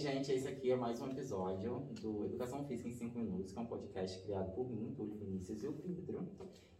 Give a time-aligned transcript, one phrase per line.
[0.00, 3.60] gente, esse aqui é mais um episódio do Educação Física em 5 Minutos, que é
[3.60, 6.26] um podcast criado por mim, Túlio Vinícius e o Pedro.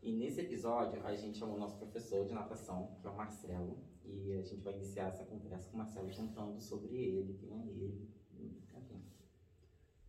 [0.02, 3.76] E nesse episódio, a gente chamou o nosso professor de natação, que é o Marcelo,
[4.06, 7.66] e a gente vai iniciar essa conversa com o Marcelo contando sobre ele, quem é
[7.66, 9.04] ele, enfim.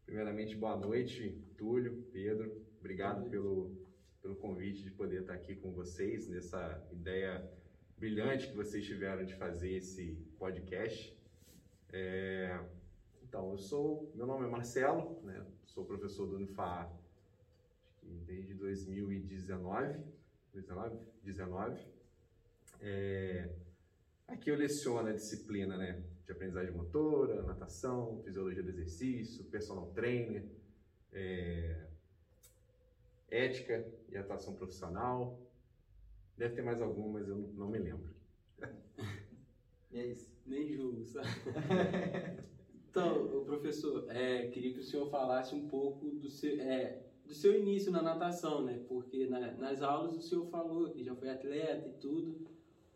[0.05, 2.65] Primeiramente, boa noite, Túlio, Pedro.
[2.79, 3.75] Obrigado pelo,
[4.21, 7.45] pelo convite de poder estar aqui com vocês nessa ideia
[7.97, 11.13] brilhante que vocês tiveram de fazer esse podcast.
[11.91, 12.57] É,
[13.31, 15.41] então, eu sou, meu nome é Marcelo, né?
[15.63, 16.93] Sou professor do Unifar
[18.03, 20.03] desde 2019,
[20.53, 21.81] 19, 19.
[22.81, 23.49] É,
[24.27, 26.03] aqui eu leciono a disciplina, né?
[26.25, 30.45] De aprendizagem motora, natação, fisiologia do exercício, personal trainer,
[31.13, 31.87] é,
[33.29, 35.39] ética e atuação profissional.
[36.35, 38.13] Deve ter mais algumas, eu não me lembro.
[39.93, 40.31] É isso.
[40.45, 41.27] Nem julgo, sabe?
[42.91, 47.57] então, professor, é, queria que o senhor falasse um pouco do seu, é, do seu
[47.57, 48.83] início na natação, né?
[48.85, 52.45] Porque na, nas aulas o senhor falou que já foi atleta e tudo.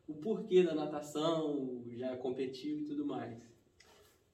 [0.06, 3.42] O porquê da natação, já competiu e tudo mais.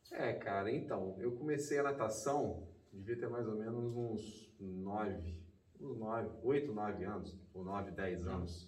[0.10, 5.38] É, cara, então, eu comecei a natação, devia ter mais ou menos uns nove,
[5.80, 8.68] uns nove, oito, nove anos, ou nove, dez anos.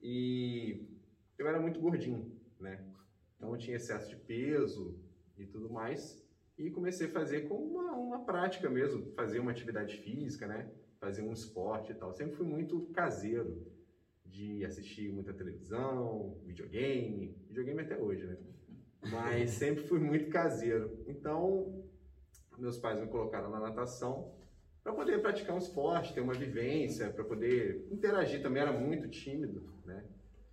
[0.00, 0.86] E
[1.36, 2.80] eu era muito gordinho, né?
[3.36, 5.04] Então eu tinha excesso de peso
[5.38, 6.22] e tudo mais.
[6.58, 10.70] E comecei a fazer como uma, uma prática mesmo, fazer uma atividade física, né?
[10.98, 12.12] Fazer um esporte e tal.
[12.12, 13.66] Sempre fui muito caseiro
[14.24, 18.38] de assistir muita televisão, videogame, videogame até hoje, né?
[19.10, 21.04] Mas sempre fui muito caseiro.
[21.06, 21.84] Então,
[22.58, 24.34] meus pais me colocaram na natação
[24.82, 28.40] para poder praticar um esporte, ter uma vivência, para poder interagir.
[28.40, 30.04] Também era muito tímido, né?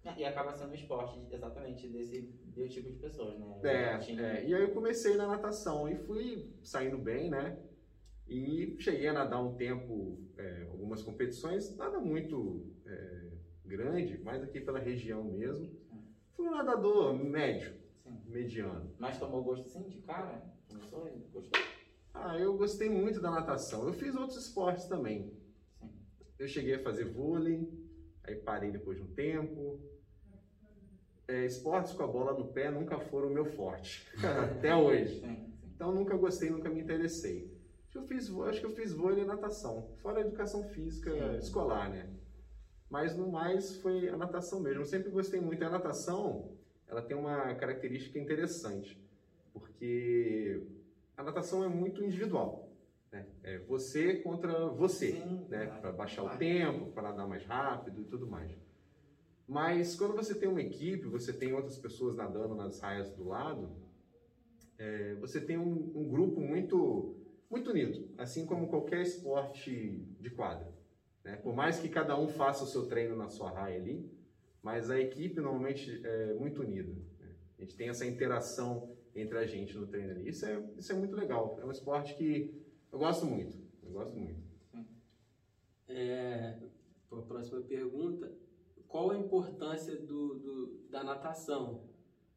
[0.18, 3.60] E acaba sendo um esporte exatamente desse biotipo de pessoas, né?
[3.64, 7.58] É, é, e aí eu comecei na natação e fui saindo bem, né?
[8.28, 13.32] E cheguei a nadar um tempo, é, algumas competições, nada muito é,
[13.66, 15.72] grande, mais aqui pela região mesmo.
[16.36, 18.22] Fui um nadador médio, sim.
[18.28, 18.94] mediano.
[18.98, 20.44] Mas tomou gosto sim de cara?
[20.68, 21.62] Começou e gostou?
[22.14, 23.88] Ah, eu gostei muito da natação.
[23.88, 25.34] Eu fiz outros esportes também.
[25.80, 25.90] Sim.
[26.40, 27.70] Eu cheguei a fazer vôlei,
[28.24, 29.93] aí parei depois de um tempo
[31.28, 34.08] é, esportes com a bola no pé nunca foram o meu forte,
[34.58, 35.22] até hoje.
[35.76, 37.52] Então nunca gostei, nunca me interessei.
[37.94, 41.38] Eu fiz, acho que eu fiz vôlei e natação, fora a educação física Sim.
[41.38, 42.10] escolar, né?
[42.90, 44.82] Mas no mais foi a natação mesmo.
[44.82, 45.64] Eu sempre gostei muito.
[45.64, 46.56] A natação,
[46.88, 49.00] ela tem uma característica interessante,
[49.52, 50.64] porque
[51.16, 52.70] a natação é muito individual.
[53.12, 53.28] Né?
[53.44, 55.68] É você contra você, Sim, né?
[55.68, 58.52] Para baixar o tempo, para nadar mais rápido e tudo mais.
[59.54, 63.72] Mas quando você tem uma equipe, você tem outras pessoas nadando nas raias do lado,
[64.80, 67.16] é, você tem um, um, grupo muito,
[67.52, 70.74] muito unido, assim como qualquer esporte de quadra.
[71.24, 71.36] Né?
[71.36, 74.12] Por mais que cada um faça o seu treino na sua raia ali,
[74.64, 76.92] mas a equipe normalmente é muito unida.
[77.20, 77.36] Né?
[77.60, 80.30] A gente tem essa interação entre a gente no treino ali.
[80.30, 81.60] Isso é, isso é muito legal.
[81.62, 82.60] É um esporte que
[82.92, 83.56] eu gosto muito.
[83.84, 84.42] Eu gosto muito.
[85.88, 86.58] É,
[87.12, 88.43] a próxima pergunta
[88.94, 91.82] qual a importância do, do, da natação?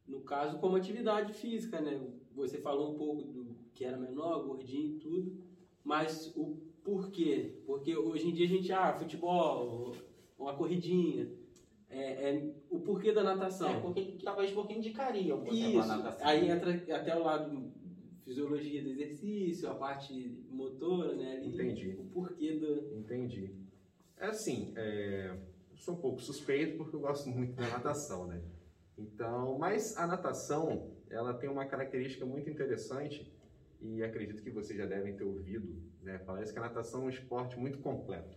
[0.09, 2.01] No caso, como atividade física, né?
[2.35, 5.37] Você falou um pouco do que era menor, gordinho e tudo,
[5.85, 7.61] mas o porquê?
[7.67, 9.95] Porque hoje em dia a gente, ah, futebol,
[10.39, 11.31] uma corridinha,
[11.91, 13.69] é, é, o porquê da natação.
[13.69, 16.27] É, porque, talvez porque indicariam você Isso, a natação.
[16.27, 17.71] Aí entra até o lado
[18.25, 21.37] fisiologia do exercício, a parte motora, né?
[21.37, 21.97] Ali, Entendi.
[22.01, 22.97] O porquê do...
[22.97, 23.55] Entendi.
[24.17, 25.37] É assim, é
[25.77, 28.43] sou um pouco suspeito porque eu gosto muito da natação, né?
[28.99, 33.31] Então, mas a natação, ela tem uma característica muito interessante
[33.81, 36.19] e acredito que vocês já devem ter ouvido, né?
[36.19, 38.37] Parece que a natação é um esporte muito completo.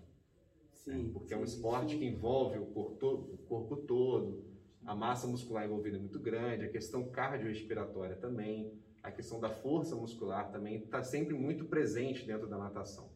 [0.74, 1.06] Sim.
[1.06, 1.10] Né?
[1.14, 2.00] Porque sim, é um esporte sim.
[2.00, 4.44] que envolve o corpo, o corpo todo,
[4.86, 9.96] a massa muscular envolvida é muito grande, a questão cardiorrespiratória também, a questão da força
[9.96, 13.10] muscular também está sempre muito presente dentro da natação.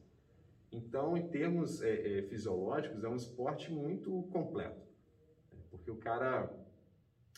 [0.74, 4.82] Então, em termos é, é, fisiológicos, é um esporte muito completo,
[5.52, 5.60] né?
[5.70, 6.52] porque o cara,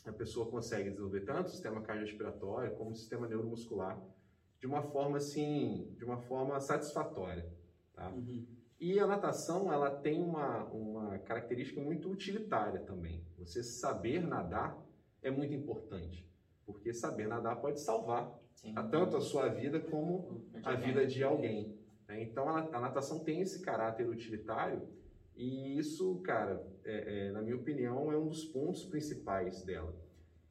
[0.05, 4.01] a pessoa consegue desenvolver tanto o sistema cardiorrespiratório como o sistema neuromuscular
[4.59, 7.45] de uma forma assim, de uma forma satisfatória,
[7.93, 8.09] tá?
[8.09, 8.45] Uhum.
[8.79, 13.25] E a natação, ela tem uma, uma característica muito utilitária também.
[13.37, 14.77] Você saber nadar
[15.21, 16.27] é muito importante,
[16.65, 18.37] porque saber nadar pode salvar
[18.75, 21.77] a, tanto a sua vida como a vida de alguém.
[22.07, 22.23] Né?
[22.23, 24.81] Então a, natação tem esse caráter utilitário
[25.35, 29.93] e isso, cara, é, é, na minha opinião, é um dos pontos principais dela.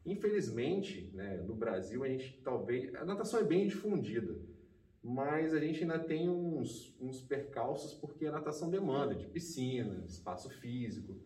[0.04, 2.94] Infelizmente, né, no Brasil, a gente talvez.
[2.94, 4.36] A natação é bem difundida,
[5.02, 10.50] mas a gente ainda tem uns, uns percalços porque a natação demanda de piscina, espaço
[10.50, 11.16] físico.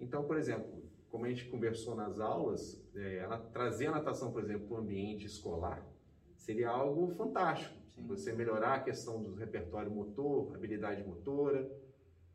[0.00, 4.66] Então, por exemplo, como a gente conversou nas aulas, é, trazer a natação, por exemplo,
[4.66, 5.86] para o ambiente escolar
[6.34, 7.81] seria algo fantástico.
[7.94, 8.06] Sim.
[8.06, 11.70] Você melhorar a questão do repertório motor, habilidade motora,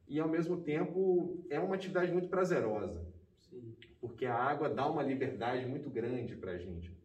[0.08, 3.06] e ao mesmo tempo é uma atividade muito prazerosa.
[3.50, 3.76] Sim.
[4.00, 6.96] Porque a água dá uma liberdade muito grande para a gente.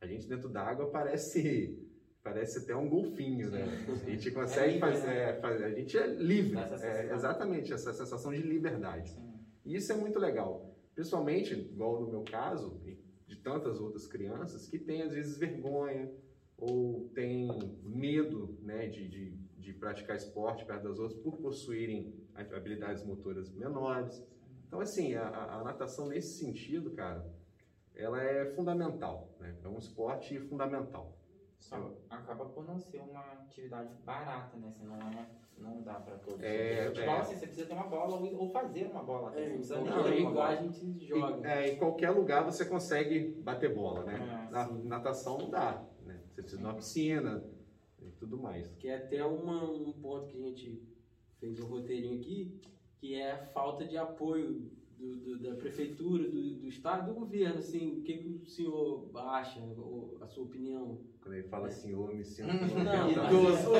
[0.00, 1.84] A gente dentro da água parece
[2.22, 3.64] parece até um golfinho, né?
[3.88, 5.32] A gente consegue é livre, né?
[5.40, 5.66] fazer, né?
[5.66, 9.10] a gente é livre, é, exatamente essa sensação de liberdade.
[9.10, 9.34] Sim.
[9.64, 14.66] E isso é muito legal, principalmente igual no meu caso e de tantas outras crianças
[14.66, 16.10] que têm às vezes vergonha
[16.58, 17.48] ou têm
[17.84, 24.22] medo, né, de, de, de praticar esporte perto das outras por possuírem habilidades motoras menores.
[24.66, 27.26] Então, assim, a, a, natação nesse sentido, cara,
[27.94, 29.56] ela é fundamental, né?
[29.64, 31.16] É um esporte fundamental.
[31.58, 34.68] Só acaba por não ser uma atividade barata, né?
[34.68, 35.26] Assim, não, é,
[35.56, 36.42] não dá para todos.
[36.42, 37.20] É, futebol, é.
[37.20, 39.34] Assim, você precisa ter uma bola ou fazer uma bola.
[39.34, 41.48] É, você precisa não, ter igual a gente joga.
[41.48, 44.46] É, em qualquer lugar você consegue bater bola, né?
[44.48, 45.97] É, Na natação não dá, né?
[46.38, 47.44] Você precisa de uma piscina
[48.00, 48.68] e tudo mais.
[48.78, 50.80] Que é até uma, um ponto que a gente
[51.40, 52.60] fez um roteirinho aqui,
[53.00, 57.58] que é a falta de apoio do, do, da prefeitura, do, do, estado, do governo,
[57.58, 61.00] assim, o que, que o senhor acha, ou a sua opinião?
[61.20, 63.70] Quando ele fala senhor, eu me sinto não, idoso.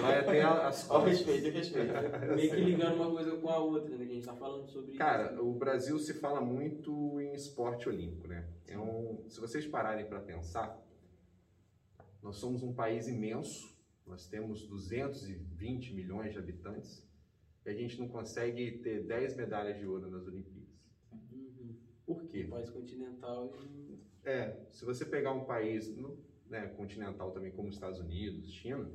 [0.00, 1.18] Vai até as coisas.
[1.18, 1.92] respeito, respeito.
[2.34, 4.06] Meio que ligando uma coisa com a outra, né?
[4.06, 5.42] Que a gente está falando sobre Cara, isso.
[5.42, 8.48] o Brasil se fala muito em esporte olímpico, né?
[8.66, 10.87] É um, se vocês pararem para pensar,
[12.22, 13.76] nós somos um país imenso,
[14.06, 17.06] nós temos 220 milhões de habitantes
[17.64, 20.68] e a gente não consegue ter 10 medalhas de ouro nas Olimpíadas.
[21.12, 21.76] Uhum.
[22.06, 22.44] Por quê?
[22.44, 23.98] Um país continental e...
[24.24, 25.94] É, se você pegar um país
[26.46, 28.90] né, continental também como Estados Unidos, China,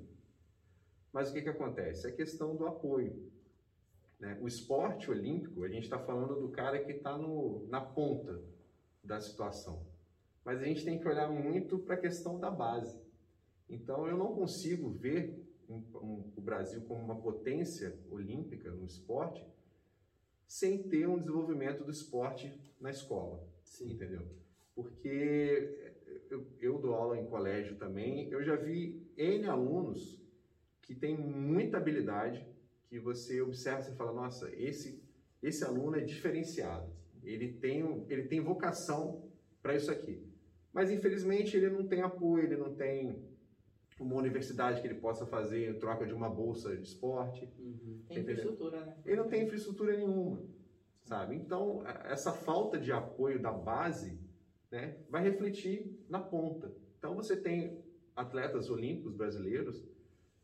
[1.12, 2.08] mas o que, que acontece?
[2.08, 3.32] É a questão do apoio.
[4.20, 4.38] Né?
[4.42, 7.18] O esporte olímpico, a gente está falando do cara que está
[7.68, 8.42] na ponta
[9.04, 9.86] da situação.
[10.44, 13.03] Mas a gente tem que olhar muito para a questão da base.
[13.70, 19.46] Então, eu não consigo ver um, um, o Brasil como uma potência olímpica no esporte
[20.48, 23.94] sem ter um desenvolvimento do esporte na escola, Sim.
[23.94, 24.22] entendeu?
[24.76, 25.94] Porque
[26.30, 30.22] eu, eu, dou aula em colégio também, eu já vi N alunos
[30.82, 32.46] que têm muita habilidade,
[32.88, 35.02] que você observa e fala, nossa, esse,
[35.42, 36.92] esse aluno é diferenciado,
[37.24, 39.24] ele tem, ele tem vocação
[39.62, 40.22] para isso aqui.
[40.72, 43.24] Mas infelizmente ele não tem apoio, ele não tem
[44.00, 47.48] uma universidade que ele possa fazer em troca de uma bolsa de esporte.
[47.60, 48.02] Uhum.
[48.08, 48.98] Tem infraestrutura, né?
[49.06, 50.42] Ele não tem infraestrutura nenhuma,
[51.04, 51.36] sabe?
[51.36, 54.20] Então, essa falta de apoio da base
[54.72, 56.74] né, vai refletir na ponta.
[56.98, 57.84] Então, você tem
[58.16, 59.84] atletas olímpicos brasileiros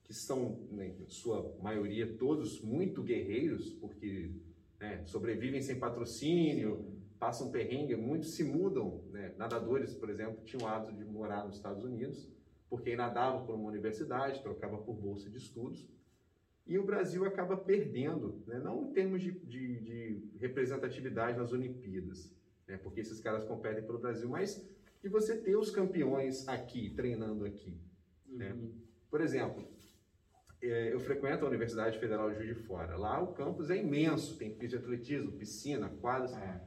[0.04, 4.32] que são, né, em sua maioria, todos muito guerreiros, porque
[4.80, 9.04] né, sobrevivem sem patrocínio, passam perrengue, muitos se mudam.
[9.12, 9.34] Né?
[9.38, 12.28] Nadadores, por exemplo, tinham o hábito de morar nos Estados Unidos
[12.70, 15.90] porque nadava por uma universidade, trocava por bolsa de estudos,
[16.68, 18.60] e o Brasil acaba perdendo, né?
[18.60, 22.32] não em termos de, de, de representatividade nas Olimpíadas,
[22.68, 22.78] né?
[22.78, 24.64] porque esses caras competem pelo Brasil, mas
[25.02, 27.76] de você ter os campeões aqui, treinando aqui.
[28.28, 28.52] Né?
[28.52, 28.62] Uhum.
[28.62, 28.72] Né?
[29.10, 29.68] Por exemplo,
[30.62, 32.96] é, eu frequento a Universidade Federal de Juiz de Fora.
[32.96, 36.38] Lá o campus é imenso, tem pista de atletismo, piscina, quadras.
[36.38, 36.62] É.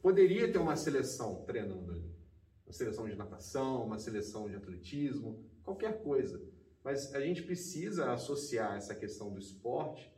[0.00, 2.19] Poderia ter uma seleção treinando ali
[2.70, 6.40] uma seleção de natação, uma seleção de atletismo, qualquer coisa.
[6.84, 10.10] Mas a gente precisa associar essa questão do esporte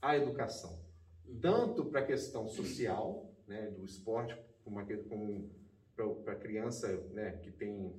[0.00, 0.82] à educação.
[1.24, 1.40] Uhum.
[1.40, 5.50] Tanto para a questão social, né, do esporte, como, como
[5.94, 7.94] para a criança né, que tem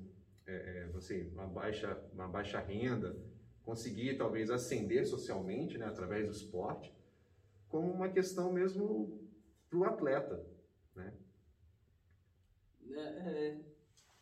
[0.46, 3.16] é, assim, uma, baixa, uma baixa renda,
[3.62, 6.94] conseguir talvez ascender socialmente né, através do esporte,
[7.70, 9.18] como uma questão mesmo
[9.70, 10.46] para o atleta.
[10.94, 11.14] Né?
[12.92, 13.73] É,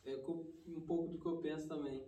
[0.04, 2.02] é, é um pouco do que eu penso também.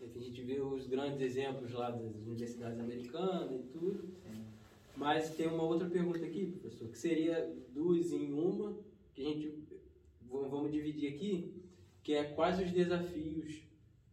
[0.00, 4.08] É a gente vê os grandes exemplos lá das universidades americanas e tudo.
[4.96, 8.76] Mas tem uma outra pergunta aqui, professor, que seria duas em uma,
[9.14, 9.68] que a gente
[10.28, 11.54] vamos dividir aqui,
[12.02, 13.62] que é quais os desafios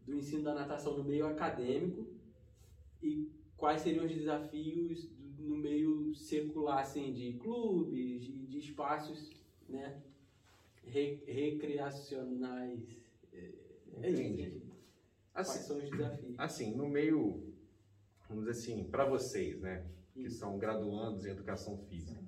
[0.06, 2.08] do ensino da natação no meio acadêmico
[3.02, 9.32] e quais seriam os desafios no meio secular, assim, de clubes, de, espaços,
[9.68, 10.02] né,
[10.86, 13.05] recreacionais é
[13.98, 14.62] Entendi.
[15.34, 16.36] Assim, Quais são os desafios?
[16.38, 17.54] Assim, no meio,
[18.30, 22.24] vamos dizer assim, para vocês, né, que são graduandos em educação física,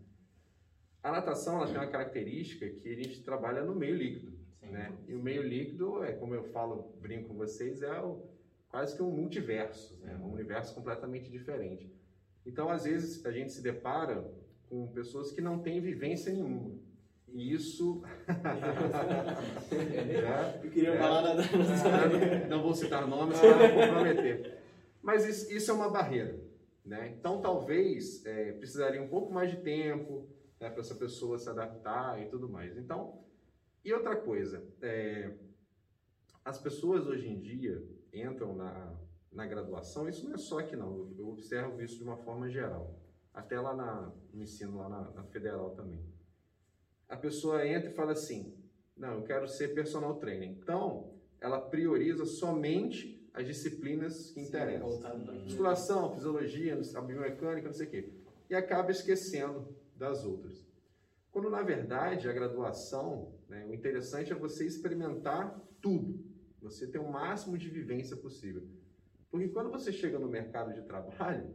[1.01, 4.37] a natação ela tem uma característica que a gente trabalha no meio líquido.
[4.59, 4.71] Sim.
[4.71, 4.97] Né?
[5.07, 8.25] E o meio líquido é, como eu falo, brinco com vocês, é o,
[8.67, 10.17] quase que um multiverso, né?
[10.17, 11.89] um universo completamente diferente.
[12.45, 14.29] Então, às vezes, a gente se depara
[14.69, 16.77] com pessoas que não têm vivência nenhuma.
[17.37, 18.01] Isso.
[19.71, 21.43] é, eu queria é, falar nada.
[22.49, 24.57] Não vou citar nomes para não comprometer.
[25.03, 26.39] Mas isso, isso, é uma barreira.
[26.83, 27.15] Né?
[27.17, 30.27] Então, talvez é, precisaria um pouco mais de tempo
[30.59, 32.75] né, para essa pessoa se adaptar e tudo mais.
[32.75, 33.23] Então,
[33.85, 35.31] e outra coisa, é,
[36.43, 38.95] as pessoas hoje em dia entram na,
[39.31, 42.99] na graduação, isso não é só aqui não, eu observo isso de uma forma geral,
[43.33, 46.03] até lá na, no ensino, lá na, na federal também.
[47.07, 48.53] A pessoa entra e fala assim,
[48.95, 50.49] não, eu quero ser personal trainer.
[50.49, 54.99] Então, ela prioriza somente as disciplinas que Sim, interessam.
[55.43, 58.13] Musculação, fisiologia, biomecânica, não sei o quê.
[58.49, 60.65] E acaba esquecendo das outras.
[61.31, 66.25] Quando, na verdade, a graduação, né, o interessante é você experimentar tudo.
[66.61, 68.67] Você ter o máximo de vivência possível.
[69.29, 71.53] Porque quando você chega no mercado de trabalho,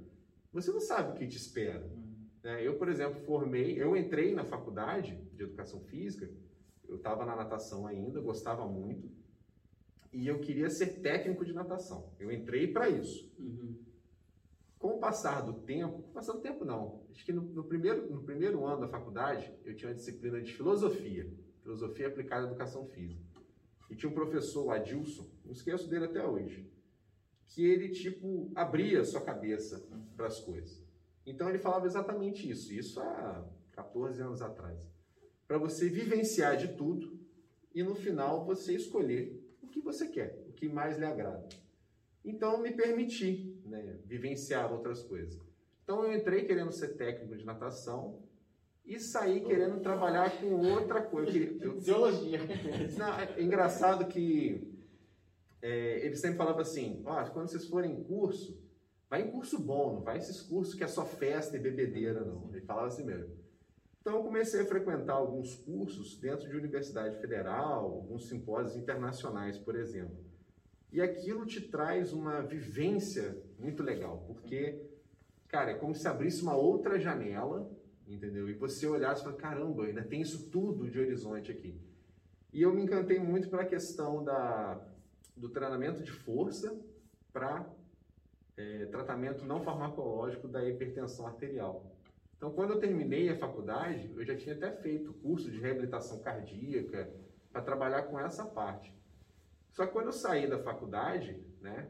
[0.52, 1.90] você não sabe o que te espera.
[2.42, 2.66] Né?
[2.66, 6.30] Eu, por exemplo, formei, eu entrei na faculdade de educação física,
[6.88, 9.08] eu estava na natação ainda, gostava muito,
[10.12, 12.12] e eu queria ser técnico de natação.
[12.18, 13.32] Eu entrei para isso.
[13.38, 13.78] Uhum.
[14.78, 18.22] Com o passar do tempo, passar do tempo não, acho que no, no, primeiro, no
[18.22, 21.32] primeiro ano da faculdade, eu tinha uma disciplina de filosofia,
[21.62, 23.22] filosofia aplicada à educação física.
[23.88, 26.68] E tinha um professor, o Adilson, não esqueço dele até hoje,
[27.46, 30.81] que ele, tipo, abria sua cabeça para as coisas.
[31.26, 34.78] Então ele falava exatamente isso, isso há 14 anos atrás.
[35.46, 37.18] Para você vivenciar de tudo
[37.74, 41.48] e no final você escolher o que você quer, o que mais lhe agrada.
[42.24, 45.40] Então me permiti né, vivenciar outras coisas.
[45.82, 48.20] Então eu entrei querendo ser técnico de natação
[48.84, 51.36] e saí querendo trabalhar com outra coisa.
[51.36, 51.80] Eu.
[52.98, 54.72] Não, é engraçado que
[55.60, 58.61] é, ele sempre falava assim, ó, quando vocês forem em curso,
[59.12, 62.48] vai em curso bom, não vai esses cursos que é só festa e bebedeira, não.
[62.50, 63.36] Ele falava assim mesmo.
[64.00, 69.76] Então eu comecei a frequentar alguns cursos dentro de universidade federal, alguns simpósios internacionais, por
[69.76, 70.16] exemplo.
[70.90, 74.80] E aquilo te traz uma vivência muito legal, porque,
[75.46, 77.70] cara, é como se abrisse uma outra janela,
[78.08, 78.48] entendeu?
[78.48, 81.78] E você olhasse e falasse, caramba, ainda tem isso tudo de horizonte aqui.
[82.50, 84.80] E eu me encantei muito pela questão da
[85.36, 86.74] do treinamento de força
[87.30, 87.66] para
[88.56, 91.92] é, tratamento não farmacológico da hipertensão arterial.
[92.36, 97.08] Então, quando eu terminei a faculdade, eu já tinha até feito curso de reabilitação cardíaca
[97.52, 98.92] para trabalhar com essa parte.
[99.70, 101.88] Só que quando eu saí da faculdade, né,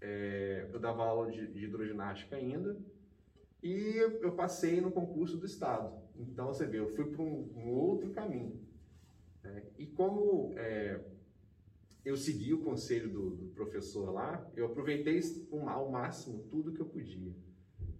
[0.00, 2.76] é, eu dava aula de, de, hidroginástica ainda
[3.62, 5.94] e eu passei no concurso do Estado.
[6.16, 8.60] Então, você vê, eu fui para um, um, outro caminho.
[9.42, 9.62] Né?
[9.78, 11.00] E como é,
[12.06, 15.20] eu segui o conselho do, do professor lá, eu aproveitei
[15.66, 17.34] ao máximo tudo que eu podia.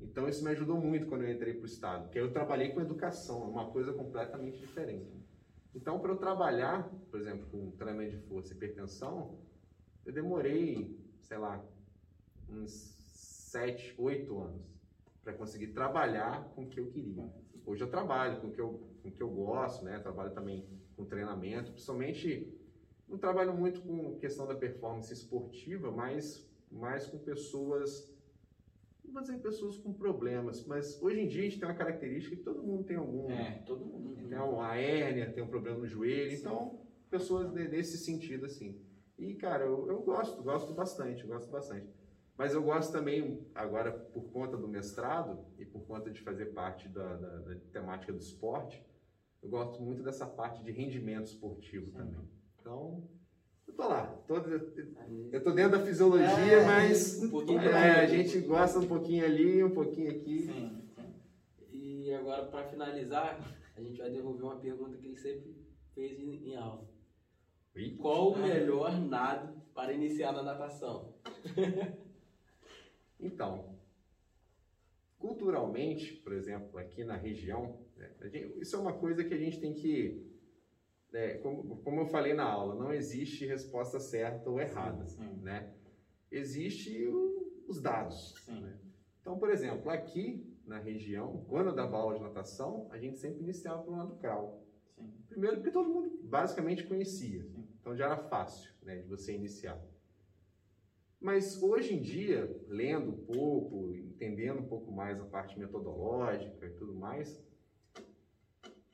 [0.01, 2.81] Então isso me ajudou muito quando eu entrei para o Estado, porque eu trabalhei com
[2.81, 5.13] educação, é uma coisa completamente diferente.
[5.75, 9.41] Então, para eu trabalhar, por exemplo, com treinamento de força e hipertensão,
[10.07, 11.63] eu demorei, sei lá,
[12.49, 12.71] uns
[13.13, 14.65] sete, oito anos
[15.23, 17.29] para conseguir trabalhar com o que eu queria.
[17.67, 19.99] Hoje eu trabalho com o que eu, com o que eu gosto, né?
[19.99, 22.57] Trabalho também com treinamento, principalmente
[23.09, 28.13] não trabalho muito com questão da performance esportiva, mas mais com pessoas,
[29.05, 32.37] não vou dizer pessoas com problemas, mas hoje em dia a gente tem uma característica
[32.37, 33.31] que todo mundo tem algum.
[33.31, 34.29] É, todo mundo.
[34.29, 36.41] Tem uma hérnia, tem um problema no joelho, Sim.
[36.41, 38.81] então pessoas nesse sentido assim.
[39.17, 41.89] E cara, eu, eu gosto, gosto bastante, gosto bastante.
[42.37, 46.87] Mas eu gosto também, agora por conta do mestrado e por conta de fazer parte
[46.89, 48.85] da, da, da temática do esporte,
[49.43, 51.97] eu gosto muito dessa parte de rendimento esportivo Sim.
[51.97, 52.36] também.
[52.67, 53.01] Então,
[53.69, 54.07] eu tô lá.
[54.27, 59.25] Tô, eu tô dentro da fisiologia, é, mas um é, a gente gosta um pouquinho
[59.25, 60.41] ali, um pouquinho aqui.
[60.41, 61.15] Sim, sim.
[61.71, 63.39] E agora, para finalizar,
[63.77, 65.55] a gente vai devolver uma pergunta que ele sempre
[65.95, 66.91] fez em, em aula.
[67.77, 67.93] E?
[67.93, 71.15] Qual o melhor nado para iniciar na natação?
[73.21, 73.77] então,
[75.21, 79.61] culturalmente, por exemplo, aqui na região, né, gente, isso é uma coisa que a gente
[79.61, 80.26] tem que
[81.17, 85.43] é, como, como, eu falei na aula, não existe resposta certa ou errada, sim, sim.
[85.43, 85.73] né?
[86.31, 88.35] Existe o, os dados.
[88.47, 88.79] Né?
[89.23, 93.43] Então, por exemplo, aqui na região, quando eu dava aula de natação, a gente sempre
[93.43, 94.63] iniciava pelo lado crawl.
[95.27, 97.47] Primeiro porque todo mundo basicamente conhecia,
[97.81, 99.81] então já era fácil né, de você iniciar.
[101.19, 106.75] Mas hoje em dia, lendo um pouco, entendendo um pouco mais a parte metodológica e
[106.75, 107.43] tudo mais,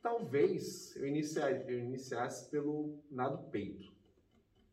[0.03, 3.91] talvez eu, iniciar, eu iniciasse pelo nado peito.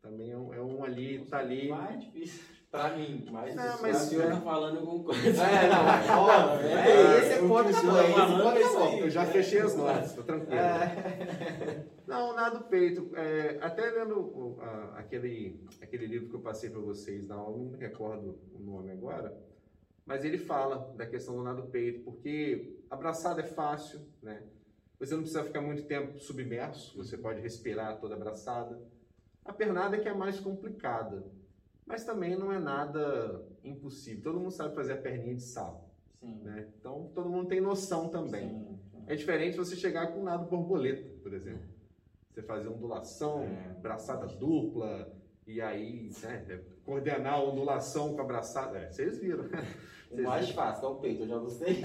[0.01, 1.69] Também é um, é um ali, tá ali.
[1.69, 5.19] Mais difícil pra mim, mais Não, mas- Se o senhor tá falando, eu concordo.
[5.21, 5.69] É,
[6.07, 6.67] não, óbvio.
[6.71, 8.87] É, É, esse é ponto tá bom, tá esse ponto é é isso bom.
[8.87, 8.99] aí.
[8.99, 10.53] Eu já fechei as notas, tô tranquilo.
[10.59, 11.85] É.
[12.07, 13.11] Não, nado peito.
[13.15, 17.65] É, até lendo a- aquele, aquele livro que eu passei para vocês na aula, não
[17.71, 19.37] me recordo o nome agora,
[20.05, 24.41] mas ele fala da questão do nado peito, porque abraçada é fácil, né?
[25.01, 28.79] Você não precisa ficar muito tempo submerso, você pode respirar toda abraçada.
[29.43, 31.25] A pernada é que é mais complicada,
[31.87, 34.21] mas também não é nada impossível.
[34.21, 35.89] Todo mundo sabe fazer a perninha de sal,
[36.19, 36.41] Sim.
[36.43, 36.67] né?
[36.79, 38.47] Então todo mundo tem noção também.
[38.49, 38.79] Sim.
[39.07, 41.63] É diferente você chegar com um nado borboleta, por exemplo.
[42.29, 43.73] Você fazer ondulação, É.
[43.81, 45.11] braçada dupla,
[45.47, 48.77] e aí né, coordenar a ondulação com a braçada.
[48.77, 49.45] É, vocês viram.
[50.11, 51.81] O mais fácil é o peito, eu já gostei.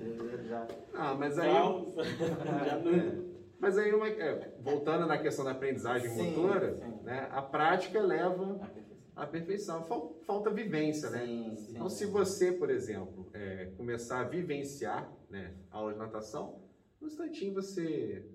[0.00, 0.66] Eu já...
[0.94, 1.52] Ah, mas aí.
[1.52, 1.62] Já
[2.84, 7.02] não- é, mas aí, uma- é, voltando na questão da aprendizagem Sim, motora, sim.
[7.02, 8.96] né, a prática leva A perfeição.
[9.16, 9.84] à perfeição.
[9.84, 11.24] Fal- Falta vivência, né?
[11.24, 11.70] Sim, sim.
[11.72, 16.60] Então, se você, por exemplo, é, começar a vivenciar né, aula de natação,
[17.00, 18.26] no instantinho você,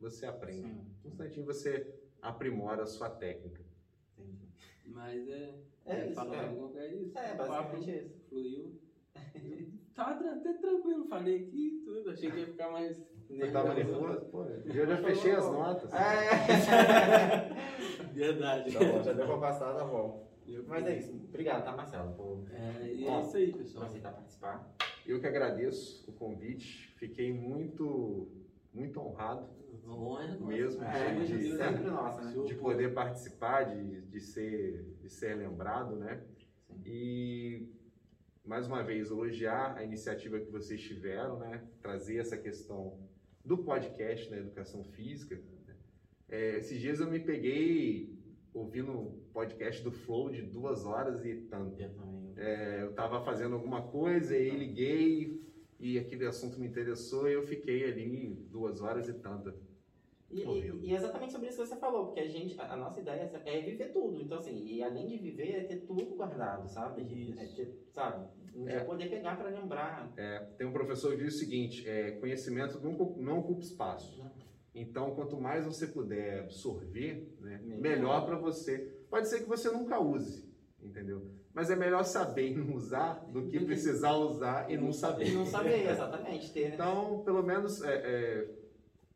[0.00, 0.68] você aprende.
[0.68, 0.86] Sim.
[1.04, 3.62] No instantinho você aprimora a sua técnica.
[4.16, 4.48] Entendi.
[4.84, 5.54] Mas é.
[5.86, 6.46] É isso, falar é.
[6.46, 7.18] alguma coisa, é isso.
[7.18, 8.28] É, O papo basicamente isso.
[8.28, 8.80] Fluiu.
[9.94, 12.10] Tava tra- até tranquilo, falei aqui e tudo.
[12.10, 13.00] Achei que ia ficar mais.
[13.28, 14.20] Você tava nervoso?
[14.26, 15.90] Pô, eu já fechei as notas.
[15.92, 17.48] É.
[18.12, 18.72] Verdade.
[18.72, 20.26] Tá bom, já deu pra passar, tá bom.
[20.46, 21.12] Eu- Mas é isso.
[21.28, 23.84] Obrigado, tá, Marcelo, por É, e é isso aí, por pessoal.
[23.86, 24.76] aceitar participar.
[25.06, 26.94] Eu que agradeço o convite.
[26.98, 28.28] Fiquei muito,
[28.76, 29.48] muito honrado
[29.88, 31.70] Honra, Mesmo, É, de- amor de- né?
[31.90, 32.44] nossa, né?
[32.44, 36.20] De poder participar, de, de, ser, de ser lembrado, né?
[36.66, 36.82] Sim.
[36.84, 37.68] E
[38.44, 41.62] mais uma vez elogiar a iniciativa que vocês tiveram, né?
[41.80, 42.98] Trazer essa questão
[43.44, 45.36] do podcast na educação física.
[45.36, 45.74] né?
[46.28, 48.18] É, esses dias eu me peguei
[48.52, 51.80] ouvindo o podcast do Flow de duas horas e tanto.
[51.80, 52.32] Eu também.
[52.36, 55.45] É, eu estava fazendo alguma coisa e liguei
[55.78, 59.52] e aquele assunto me interessou e eu fiquei ali duas horas e tanto.
[60.30, 62.76] E, e, e é exatamente sobre isso que você falou, porque a gente, a, a
[62.76, 64.20] nossa ideia é viver tudo.
[64.20, 67.02] Então, assim, e além de viver, é ter tudo guardado, sabe?
[67.02, 67.40] Isso.
[67.40, 68.26] É ter, sabe?
[68.54, 68.80] Um É.
[68.82, 70.12] poder pegar pra lembrar.
[70.16, 74.20] É, tem um professor que diz o seguinte: é, conhecimento não, não ocupa espaço.
[74.74, 77.80] Então, quanto mais você puder absorver, né, Melhor.
[77.80, 78.78] melhor para você.
[79.08, 80.44] Pode ser que você nunca use,
[80.82, 81.30] entendeu?
[81.56, 85.28] Mas é melhor saber e não usar do que precisar usar e não saber.
[85.28, 86.52] E não saber, exatamente.
[86.52, 86.74] Ter, né?
[86.74, 88.50] Então, pelo menos é, é,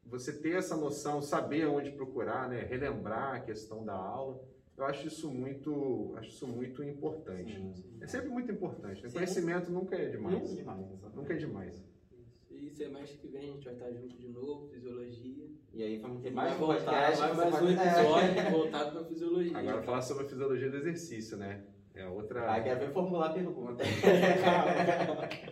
[0.06, 4.42] você ter essa noção, saber onde procurar, né, relembrar a questão da aula,
[4.74, 7.56] eu acho isso muito, acho isso muito importante.
[7.56, 7.98] Sim, sim.
[8.00, 9.02] É sempre muito importante.
[9.02, 9.10] Né?
[9.10, 9.16] Sim.
[9.16, 10.38] Conhecimento nunca é demais.
[10.38, 10.80] Muito demais.
[10.80, 11.16] exatamente.
[11.16, 11.74] Nunca é demais.
[11.74, 12.54] Isso.
[12.54, 15.46] E semestre que vem a gente vai estar junto de novo, fisiologia.
[15.74, 17.20] E aí vamos ter mais podcast.
[17.20, 19.58] você mais um episódio voltado para fisiologia.
[19.58, 21.66] Agora falar sobre a fisiologia do exercício, né?
[21.94, 22.54] É outra.
[22.54, 23.82] Ah, quero ver formular a pergunta.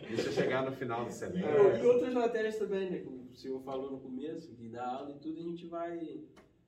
[0.09, 1.83] Deixa eu chegar no final do semestre.
[1.83, 2.98] e outras matérias também, né?
[3.01, 6.20] Que o senhor falou no começo, que da aula e tudo, a gente vai,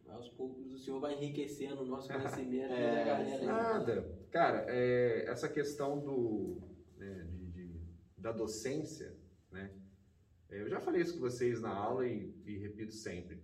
[0.09, 3.38] aos poucos, o senhor vai enriquecendo o nosso conhecimento É, da galera.
[3.40, 3.46] aí.
[3.46, 4.20] Nada.
[4.30, 6.61] Cara, é, essa questão do,
[6.96, 7.80] né, de- de-
[8.18, 9.14] da docência,
[9.50, 9.70] né?
[10.50, 13.40] É, Eu já falei isso com vocês na aula e, e repito sempre.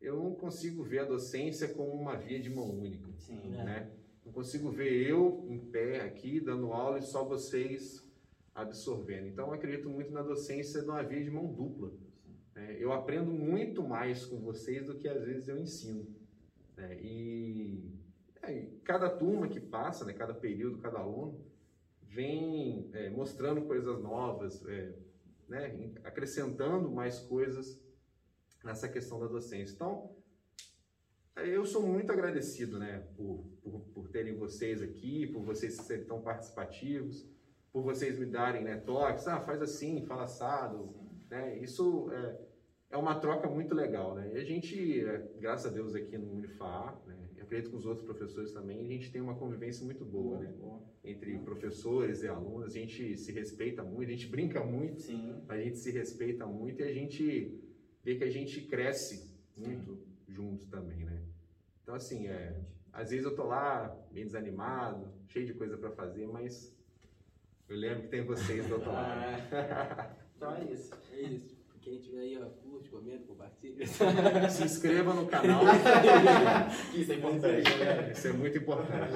[0.00, 3.10] Eu não consigo ver a docência como uma via de mão única.
[3.16, 3.54] Sim.
[3.58, 3.64] É.
[3.64, 3.90] né?
[4.24, 8.02] Não consigo ver eu em pé aqui dando aula e só vocês
[8.54, 9.26] absorvendo.
[9.26, 11.92] Então, eu acredito muito na docência de uma via de mão dupla.
[12.54, 12.76] né?
[12.78, 16.06] Eu aprendo muito mais com vocês do que às vezes eu ensino.
[16.76, 16.98] né?
[17.00, 17.82] E,
[18.42, 20.12] é, cada turma que passa, né?
[20.12, 21.40] cada período, cada aluno,
[22.02, 24.94] vem é, mostrando coisas novas, é,
[25.48, 25.92] né?
[26.04, 27.80] acrescentando mais coisas
[28.62, 29.74] nessa questão da docência.
[29.74, 30.14] Então,
[31.36, 36.20] eu sou muito agradecido, né, por, por, por terem vocês aqui, por vocês serem tão
[36.20, 37.26] participativos,
[37.72, 40.94] por vocês me darem, né, toques, ah, faz assim, fala assado,
[41.30, 42.40] né, isso é,
[42.90, 46.32] é uma troca muito legal, né, e a gente, é, graças a Deus aqui no
[46.32, 50.04] Unifar, né, eu acredito que os outros professores também, a gente tem uma convivência muito
[50.04, 50.52] boa, né,
[51.02, 55.42] entre professores e alunos, a gente se respeita muito, a gente brinca muito, Sim.
[55.48, 57.58] a gente se respeita muito e a gente
[58.04, 61.22] vê que a gente cresce muito juntos também, né?
[61.82, 62.60] Então, assim, é,
[62.92, 66.74] às vezes eu tô lá bem desanimado, cheio de coisa para fazer, mas
[67.68, 69.20] eu lembro que tem vocês do outro lado.
[69.52, 70.92] Ah, então é isso.
[71.12, 71.62] É isso.
[71.82, 73.84] Quem tiver aí, ó, curte, comenta, compartilha.
[74.48, 75.62] Se inscreva no canal,
[76.94, 78.12] Isso é importante, né?
[78.12, 79.10] isso é muito importante.